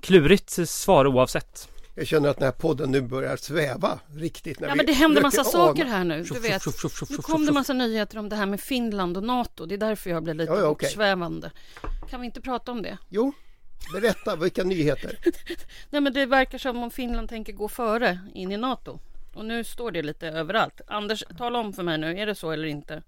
[0.00, 1.68] klurigt svar oavsett.
[1.98, 4.60] Jag känner att den här podden nu börjar sväva riktigt.
[4.60, 6.22] ja men det händer massa saker här nu.
[6.22, 6.62] Du vet,
[7.10, 9.66] nu kom det massa nyheter om det här med Finland och NATO.
[9.66, 10.90] Det är därför jag blir lite ja, ja, okay.
[10.90, 11.50] svävande.
[12.10, 12.98] Kan vi inte prata om det?
[13.08, 13.32] Jo,
[13.92, 15.18] berätta vilka nyheter.
[15.90, 19.00] Nej men det verkar som om Finland tänker gå före in i NATO.
[19.34, 20.80] Och nu står det lite överallt.
[20.86, 23.02] Anders, tala om för mig nu, är det så eller inte?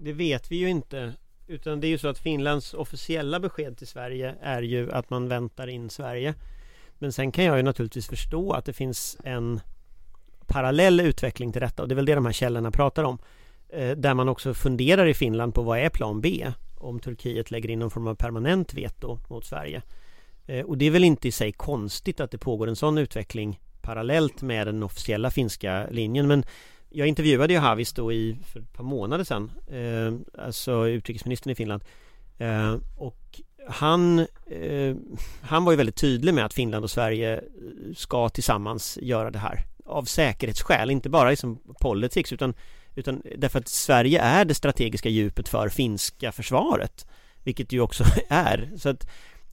[0.00, 1.12] Det vet vi ju inte.
[1.46, 5.28] Utan det är ju så att Finlands officiella besked till Sverige är ju att man
[5.28, 6.34] väntar in Sverige.
[6.98, 9.60] Men sen kan jag ju naturligtvis förstå att det finns en
[10.46, 13.18] parallell utveckling till detta och det är väl det de här källorna pratar om.
[13.68, 17.70] Eh, där man också funderar i Finland på vad är plan B om Turkiet lägger
[17.70, 19.82] in någon form av permanent veto mot Sverige.
[20.46, 23.60] Eh, och det är väl inte i sig konstigt att det pågår en sån utveckling
[23.82, 26.44] parallellt med den officiella finska linjen men
[26.90, 31.54] jag intervjuade ju Havis då i för ett par månader sedan eh, Alltså utrikesministern i
[31.54, 31.84] Finland
[32.38, 34.96] eh, Och han eh,
[35.42, 37.42] Han var ju väldigt tydlig med att Finland och Sverige eh,
[37.96, 42.54] ska tillsammans göra det här Av säkerhetsskäl, inte bara liksom politics utan
[42.94, 47.06] Utan därför att Sverige är det strategiska djupet för finska försvaret
[47.42, 49.06] Vilket det ju också är så att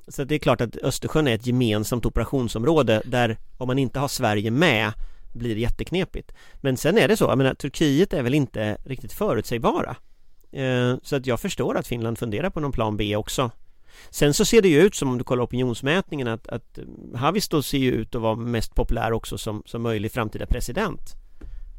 [0.07, 4.07] så det är klart att Östersjön är ett gemensamt operationsområde där om man inte har
[4.07, 4.93] Sverige med
[5.33, 6.31] blir det jätteknepigt.
[6.55, 9.95] Men sen är det så, jag menar Turkiet är väl inte riktigt förutsägbara.
[10.51, 13.51] Eh, så att jag förstår att Finland funderar på någon plan B också.
[14.09, 17.61] Sen så ser det ju ut som om du kollar opinionsmätningen att, att eh, Havisto
[17.61, 21.15] ser ju ut att vara mest populär också som, som möjlig framtida president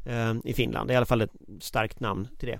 [0.05, 0.89] eh, i Finland.
[0.89, 2.59] Det är i alla fall ett starkt namn till det.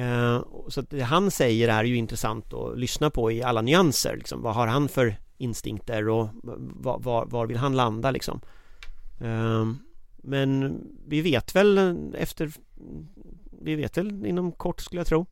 [0.00, 4.16] Eh, så att det han säger är ju intressant att lyssna på i alla nyanser
[4.16, 4.42] liksom.
[4.42, 6.28] Vad har han för instinkter och
[6.74, 8.40] var, var, var vill han landa liksom
[9.20, 9.66] eh,
[10.16, 12.52] Men vi vet väl eh, efter
[13.62, 15.26] Vi vet väl inom kort skulle jag tro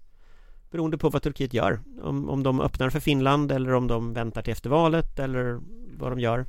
[0.72, 1.80] Beroende på vad Turkiet gör.
[2.02, 5.60] Om, om de öppnar för Finland eller om de väntar till efter valet eller
[5.96, 6.46] vad de gör.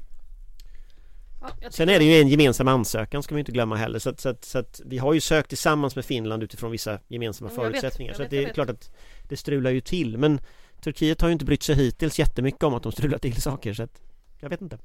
[1.42, 4.00] Ja, Sen är det ju en gemensam ansökan ska man inte glömma heller.
[4.00, 7.00] Så att, så, att, så att, vi har ju sökt tillsammans med Finland utifrån vissa
[7.08, 8.12] gemensamma ja, förutsättningar.
[8.12, 8.92] vet, så vet, det är klart att
[9.30, 10.18] det strular ju till.
[10.18, 10.40] Men
[10.84, 13.84] Turkiet har ju inte brytt sig hittills jättemycket om att de strular till saker så
[13.84, 14.02] att
[14.40, 14.78] jag vet inte.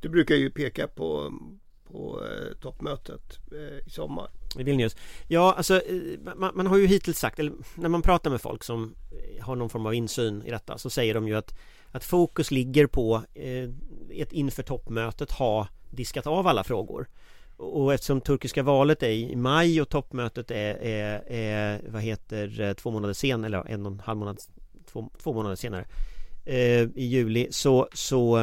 [0.00, 1.32] Du brukar ju peka på
[1.92, 4.30] på eh, toppmötet eh, i sommar.
[4.58, 4.96] I Vilnius.
[5.26, 8.64] Ja, alltså eh, man, man, har ju hittills sagt, eller när man pratar med folk
[8.64, 11.54] som eh, har någon form av insyn i detta så säger de ju att
[11.90, 13.70] att fokus ligger på eh,
[14.10, 17.08] ett inför toppmötet ha diskat av alla frågor.
[17.56, 22.72] Och eftersom turkiska valet är i maj och toppmötet är, är, är vad heter eh,
[22.72, 24.38] två månader sen eller en och en halv månad
[24.92, 25.84] två, två månader senare
[26.44, 28.38] eh, i juli så, så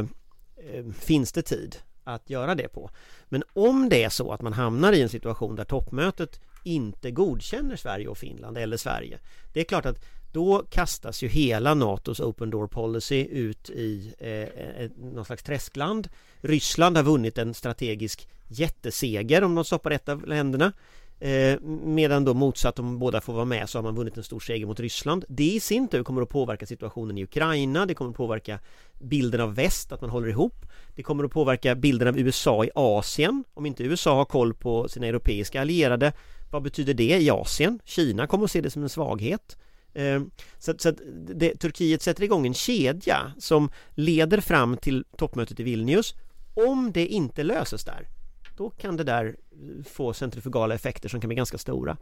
[0.57, 2.89] eh, finns det tid att göra det på.
[3.29, 7.75] Men om det är så att man hamnar i en situation där toppmötet inte godkänner
[7.75, 9.19] Sverige och Finland eller Sverige
[9.53, 14.31] Det är klart att då kastas ju hela NATOs Open Door Policy ut i eh,
[14.31, 16.09] eh någon slags träskland.
[16.41, 20.73] Ryssland har vunnit en strategisk jätteseger om de stoppar ett av länderna.
[21.19, 24.39] Eh, medan då motsatt om båda får vara med så har man vunnit en stor
[24.39, 25.25] seger mot Ryssland.
[25.27, 28.59] Det i sin tur kommer att påverka situationen i Ukraina, det kommer att påverka
[28.99, 30.65] bilden av väst, att man håller ihop.
[30.95, 33.43] Det kommer att påverka bilden av USA i Asien.
[33.53, 36.13] Om inte USA har koll på sina europeiska allierade,
[36.51, 37.79] vad betyder det i Asien?
[37.85, 39.57] Kina kommer att se det som en svaghet.
[39.93, 40.97] Ehm, så, så att
[41.27, 46.15] det, Turkiet sätter igång en kedja som leder fram till toppmötet i Vilnius.
[46.53, 48.07] Om det inte löses där,
[48.57, 51.97] då kan det där eh, få centrifugala effekter som kan bli ganska stora.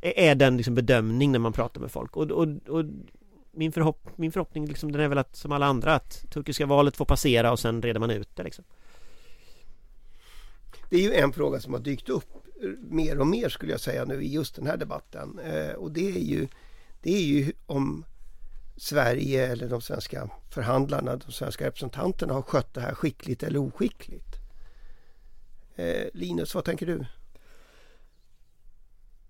[0.00, 2.16] Är den liksom bedömning när man pratar med folk.
[2.16, 2.84] Och, och, och
[3.50, 6.96] min, förhopp, min förhoppning liksom, den är väl att som alla andra att turkiska valet
[6.96, 8.42] får passera och sen reder man ut det.
[8.42, 8.64] Liksom.
[10.90, 13.80] Det är ju en fråga som har dykt upp eh, mer och mer skulle jag
[13.80, 15.38] säga nu i just den här debatten.
[15.38, 16.48] Eh, och det är ju
[17.02, 18.04] det är ju om
[18.76, 24.31] Sverige eller de svenska förhandlarna, de svenska representanterna har skött det här skickligt eller oskickligt.
[25.76, 27.04] Eh, Linus, vad tänker du?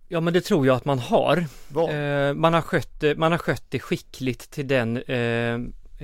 [0.08, 1.36] Ja men det tror jag att man har.
[1.36, 5.54] Eh, man, har skött, man har skött det skickligt till den eh,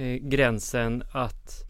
[0.04, 1.64] eh, gränsen att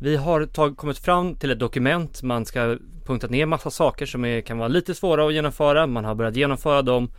[0.00, 4.24] vi har tag, kommit fram till ett dokument, man ska punktat ner massa saker som
[4.24, 7.10] är, kan vara lite svåra att genomföra, man har börjat genomföra dem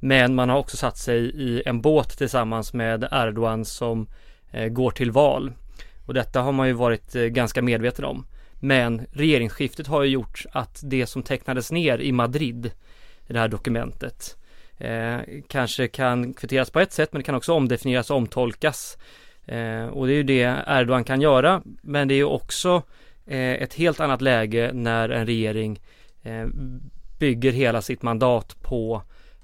[0.00, 4.06] men man har också satt sig i en båt tillsammans med Erdogan som
[4.50, 5.52] eh, går till val.
[6.06, 8.26] Och detta har man ju varit eh, ganska medveten om.
[8.60, 12.70] Men regeringsskiftet har ju gjort att det som tecknades ner i Madrid
[13.26, 14.36] i det här dokumentet
[14.78, 18.98] eh, kanske kan kvitteras på ett sätt men det kan också omdefinieras och omtolkas.
[19.46, 22.82] Eh, och det är ju det Erdogan kan göra men det är ju också
[23.26, 25.80] eh, ett helt annat läge när en regering
[26.22, 26.46] eh,
[27.18, 29.02] bygger hela sitt mandat på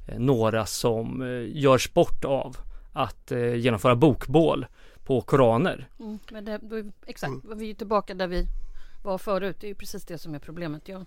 [0.09, 2.57] eh, några som eh, gör sport av
[2.93, 4.67] att genomföra bokbål
[5.05, 5.89] på koraner.
[6.01, 7.59] Mm, men det, då är, exakt, mm.
[7.59, 8.47] vi är tillbaka där vi
[9.03, 9.57] var förut.
[9.61, 10.89] Det är ju precis det som är problemet.
[10.89, 11.05] Ja.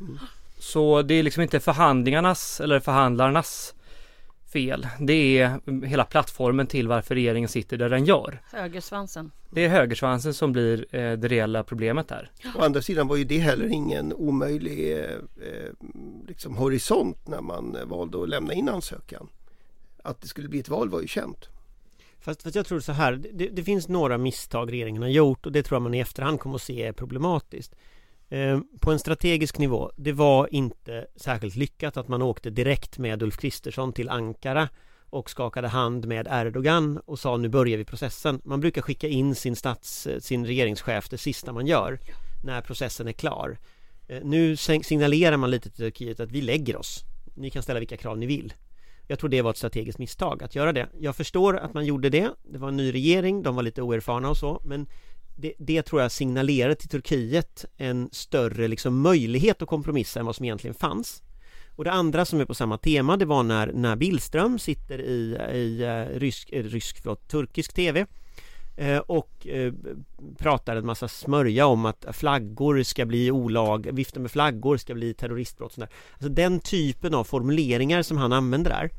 [0.00, 0.18] Mm.
[0.58, 3.74] Så det är liksom inte förhandlingarnas eller förhandlarnas
[4.52, 4.86] fel.
[5.00, 8.42] Det är hela plattformen till varför regeringen sitter där den gör.
[8.52, 9.30] Högersvansen.
[9.50, 12.30] Det är högersvansen som blir eh, det reella problemet där.
[12.56, 15.72] Å andra sidan var ju det heller ingen omöjlig eh, eh,
[16.28, 19.28] liksom horisont när man valde att lämna in ansökan.
[20.02, 21.48] Att det skulle bli ett val var ju känt.
[22.20, 25.52] Fast, fast jag tror så här, det, det, finns några misstag regeringen har gjort och
[25.52, 27.74] det tror jag man i efterhand kommer att se är problematiskt.
[28.28, 33.22] Eh, på en strategisk nivå, det var inte särskilt lyckat att man åkte direkt med
[33.22, 34.68] Ulf Kristersson till Ankara
[35.10, 38.40] och skakade hand med Erdogan och sa nu börjar vi processen.
[38.44, 41.98] Man brukar skicka in sin stats, sin regeringschef det sista man gör
[42.44, 43.58] när processen är klar.
[44.08, 47.04] Eh, nu signalerar man lite till Turkiet att vi lägger oss.
[47.34, 48.52] Ni kan ställa vilka krav ni vill.
[49.10, 50.88] Jag tror det var ett strategiskt misstag att göra det.
[50.98, 52.30] Jag förstår att man gjorde det.
[52.52, 54.86] Det var en ny regering, de var lite oerfarna och så, men
[55.36, 60.36] det, det, tror jag signalerade till Turkiet en större liksom möjlighet att kompromissa än vad
[60.36, 61.22] som egentligen fanns.
[61.76, 65.38] Och det andra som är på samma tema det var när, när Billström sitter i,
[65.54, 68.06] i eh, rysk, eh, rysk förlåt, turkisk tv
[69.06, 69.46] och
[70.38, 75.14] pratar en massa smörja om att flaggor ska bli olag, vifta med flaggor ska bli
[75.14, 75.88] terroristbrott sådär.
[76.12, 78.90] Alltså den typen av formuleringar som han använder där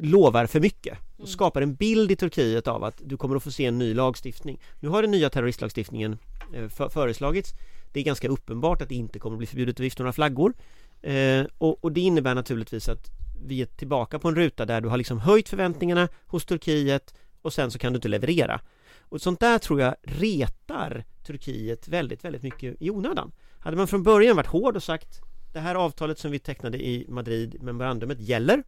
[0.00, 1.26] lovar för mycket och mm.
[1.26, 4.60] skapar en bild i Turkiet av att du kommer att få se en ny lagstiftning.
[4.80, 6.18] Nu har den nya terroristlagstiftningen
[6.54, 7.52] eh, föreslagits.
[7.92, 10.54] Det är ganska uppenbart att det inte kommer att bli förbjudet att vifta några flaggor.
[11.02, 13.10] Eh, och, och, det innebär naturligtvis att
[13.46, 17.52] vi är tillbaka på en ruta där du har liksom höjt förväntningarna hos Turkiet och
[17.52, 18.60] sen så kan du inte leverera.
[18.98, 23.32] Och sånt där tror jag retar Turkiet väldigt, väldigt mycket i onödan.
[23.58, 25.20] Hade man från början varit hård och sagt
[25.52, 28.62] det här avtalet som vi tecknade i Madrid, memorandumet, gäller.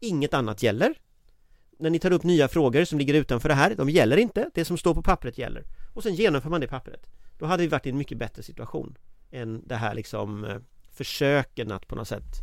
[0.00, 0.94] Inget annat gäller.
[1.78, 4.50] När ni tar upp nya frågor som ligger utanför det här, de gäller inte.
[4.54, 5.64] Det som står på pappret gäller.
[5.94, 7.06] Och sen genomför man det pappret.
[7.38, 8.98] Då hade vi varit i en mycket bättre situation
[9.30, 10.56] Än det här liksom eh,
[10.92, 12.42] Försöken att på något sätt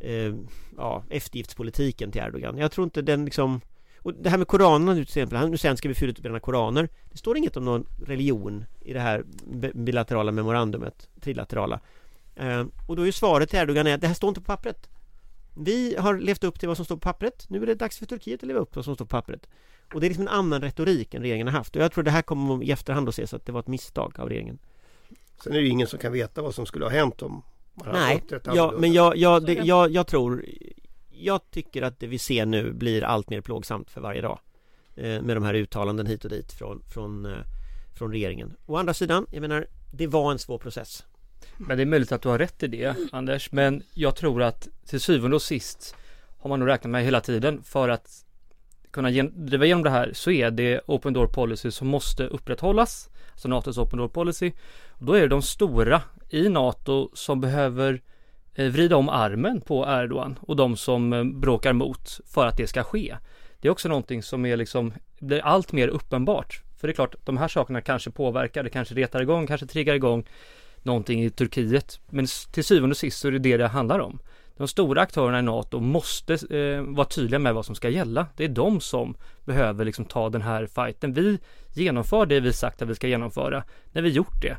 [0.00, 0.34] eh,
[0.76, 2.58] Ja, eftergiftspolitiken till Erdogan.
[2.58, 3.60] Jag tror inte den liksom
[4.04, 6.88] och det här med koranerna nu till exempel, nu sen ska vi utbränna koraner?
[7.10, 9.24] Det står inget om någon religion i det här
[9.74, 11.80] bilaterala memorandumet, trilaterala.
[12.36, 14.44] Eh, Och då är ju svaret till Erdogan är att det här står inte på
[14.44, 14.88] pappret.
[15.56, 17.46] Vi har levt upp till vad som står på pappret.
[17.48, 19.48] Nu är det dags för Turkiet att leva upp till vad som står på pappret.
[19.94, 21.76] Och det är liksom en annan retorik än regeringen har haft.
[21.76, 24.20] Och jag tror det här kommer i efterhand att ses att det var ett misstag
[24.20, 24.58] av regeringen.
[25.42, 27.42] Sen är det ingen som kan veta vad som skulle ha hänt om
[27.74, 30.44] man Nej, ja, men jag, jag, det, jag, jag tror
[31.16, 34.38] jag tycker att det vi ser nu blir allt mer plågsamt för varje dag
[34.96, 37.38] eh, Med de här uttalanden hit och dit från, från, eh,
[37.98, 41.04] från regeringen Å andra sidan, jag menar Det var en svår process
[41.56, 43.52] men det är möjligt att du har rätt i det, Anders.
[43.52, 45.96] Men jag tror att till syvende och sist
[46.38, 48.24] har man nog räknat med hela tiden för att
[48.90, 53.10] kunna driva igenom det här så är det Open Door Policy som måste upprätthållas.
[53.32, 54.52] Alltså NATOs Open Door Policy.
[54.88, 57.98] Och då är det de stora i NATO som behöver eh,
[58.54, 62.66] Eh, vrida om armen på Erdogan och de som eh, bråkar mot för att det
[62.66, 63.16] ska ske.
[63.60, 66.62] Det är också någonting som är liksom, blir allt mer uppenbart.
[66.80, 69.94] För det är klart, de här sakerna kanske påverkar, det kanske retar igång, kanske triggar
[69.94, 70.24] igång
[70.82, 72.00] någonting i Turkiet.
[72.10, 74.18] Men till syvende och sist så är det det det handlar om.
[74.56, 78.26] De stora aktörerna i NATO måste eh, vara tydliga med vad som ska gälla.
[78.36, 81.12] Det är de som behöver liksom ta den här fighten.
[81.12, 81.38] Vi
[81.72, 83.64] genomför det vi sagt att vi ska genomföra.
[83.92, 84.56] När vi gjort det,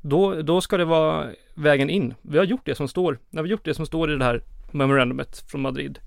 [0.00, 1.26] då, då ska det vara
[1.56, 2.14] vägen in.
[2.22, 4.42] Vi har gjort det som står, när vi gjort det som står i det här
[4.70, 5.98] memorandumet från Madrid.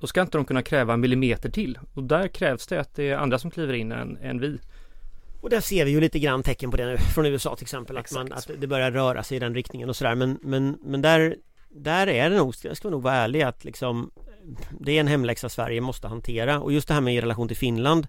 [0.00, 1.78] Då ska inte de kunna kräva en millimeter till.
[1.94, 4.58] Och där krävs det att det är andra som kliver in än, än vi.
[5.40, 7.96] Och där ser vi ju lite grann tecken på det nu från USA till exempel
[7.96, 11.02] att, man, att det börjar röra sig i den riktningen och sådär men, men, men
[11.02, 11.36] där,
[11.68, 14.10] där är det nog, jag ska nog vara ärlig att liksom
[14.80, 17.56] det är en hemläxa Sverige måste hantera och just det här med i relation till
[17.56, 18.06] Finland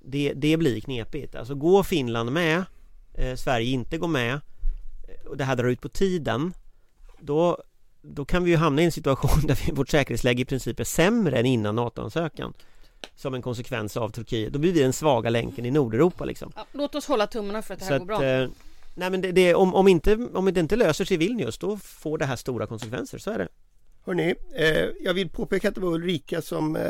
[0.00, 1.34] det, det blir knepigt.
[1.34, 2.64] Alltså går Finland med
[3.14, 4.40] eh, Sverige inte går med
[5.26, 6.52] och det här drar ut på tiden
[7.20, 7.58] då,
[8.02, 10.84] då kan vi ju hamna i en situation där vi, vårt säkerhetsläge i princip är
[10.84, 12.54] sämre än innan NATO-ansökan
[13.16, 14.52] som en konsekvens av Turkiet.
[14.52, 16.52] Då blir vi den svaga länken i Nordeuropa liksom.
[16.56, 18.16] Ja, låt oss hålla tummarna för att det här Så går bra.
[18.16, 18.48] att, eh,
[18.94, 21.76] nej men det, det, om, om, inte, om det inte löser sig i Vilnius då
[21.76, 23.48] får det här stora konsekvenser, så är det.
[24.04, 26.82] Hörrni, eh, jag vill påpeka att det var Ulrika som eh,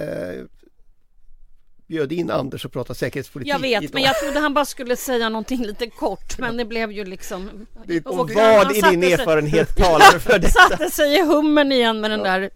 [1.91, 3.95] bjöd in Anders och pratade säkerhetspolitik Jag vet, idag.
[3.95, 7.67] men jag trodde han bara skulle säga någonting lite kort, men det blev ju liksom...
[7.85, 10.51] Det- Och vad i din sig- erfarenhet talar för det?
[10.51, 12.51] Satte sig i hummen igen med den där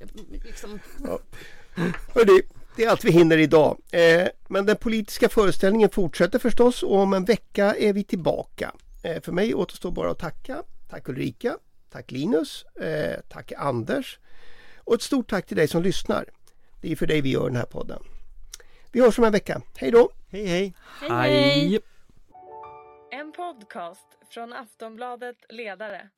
[0.45, 0.78] liksom,
[2.14, 2.43] Hörrni,
[2.76, 3.78] det är allt vi hinner idag.
[3.91, 8.72] Eh, men den politiska föreställningen fortsätter förstås och om en vecka är vi tillbaka.
[9.03, 10.62] Eh, för mig återstår bara att tacka.
[10.91, 11.57] Tack Ulrika,
[11.93, 14.18] tack Linus, eh, tack Anders
[14.78, 16.24] och ett stort tack till dig som lyssnar.
[16.80, 18.03] Det är för dig vi gör den här podden.
[18.95, 19.62] Vi hörs om en vecka.
[19.76, 20.11] Hej då!
[20.30, 20.74] Hej hej!
[21.01, 21.80] hej hej!
[23.11, 26.09] En podcast från Aftonbladet Ledare.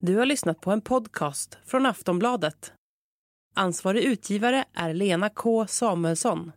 [0.00, 2.72] Du har lyssnat på en podcast från Aftonbladet.
[3.54, 6.52] Ansvarig utgivare är Lena K Samuelsson.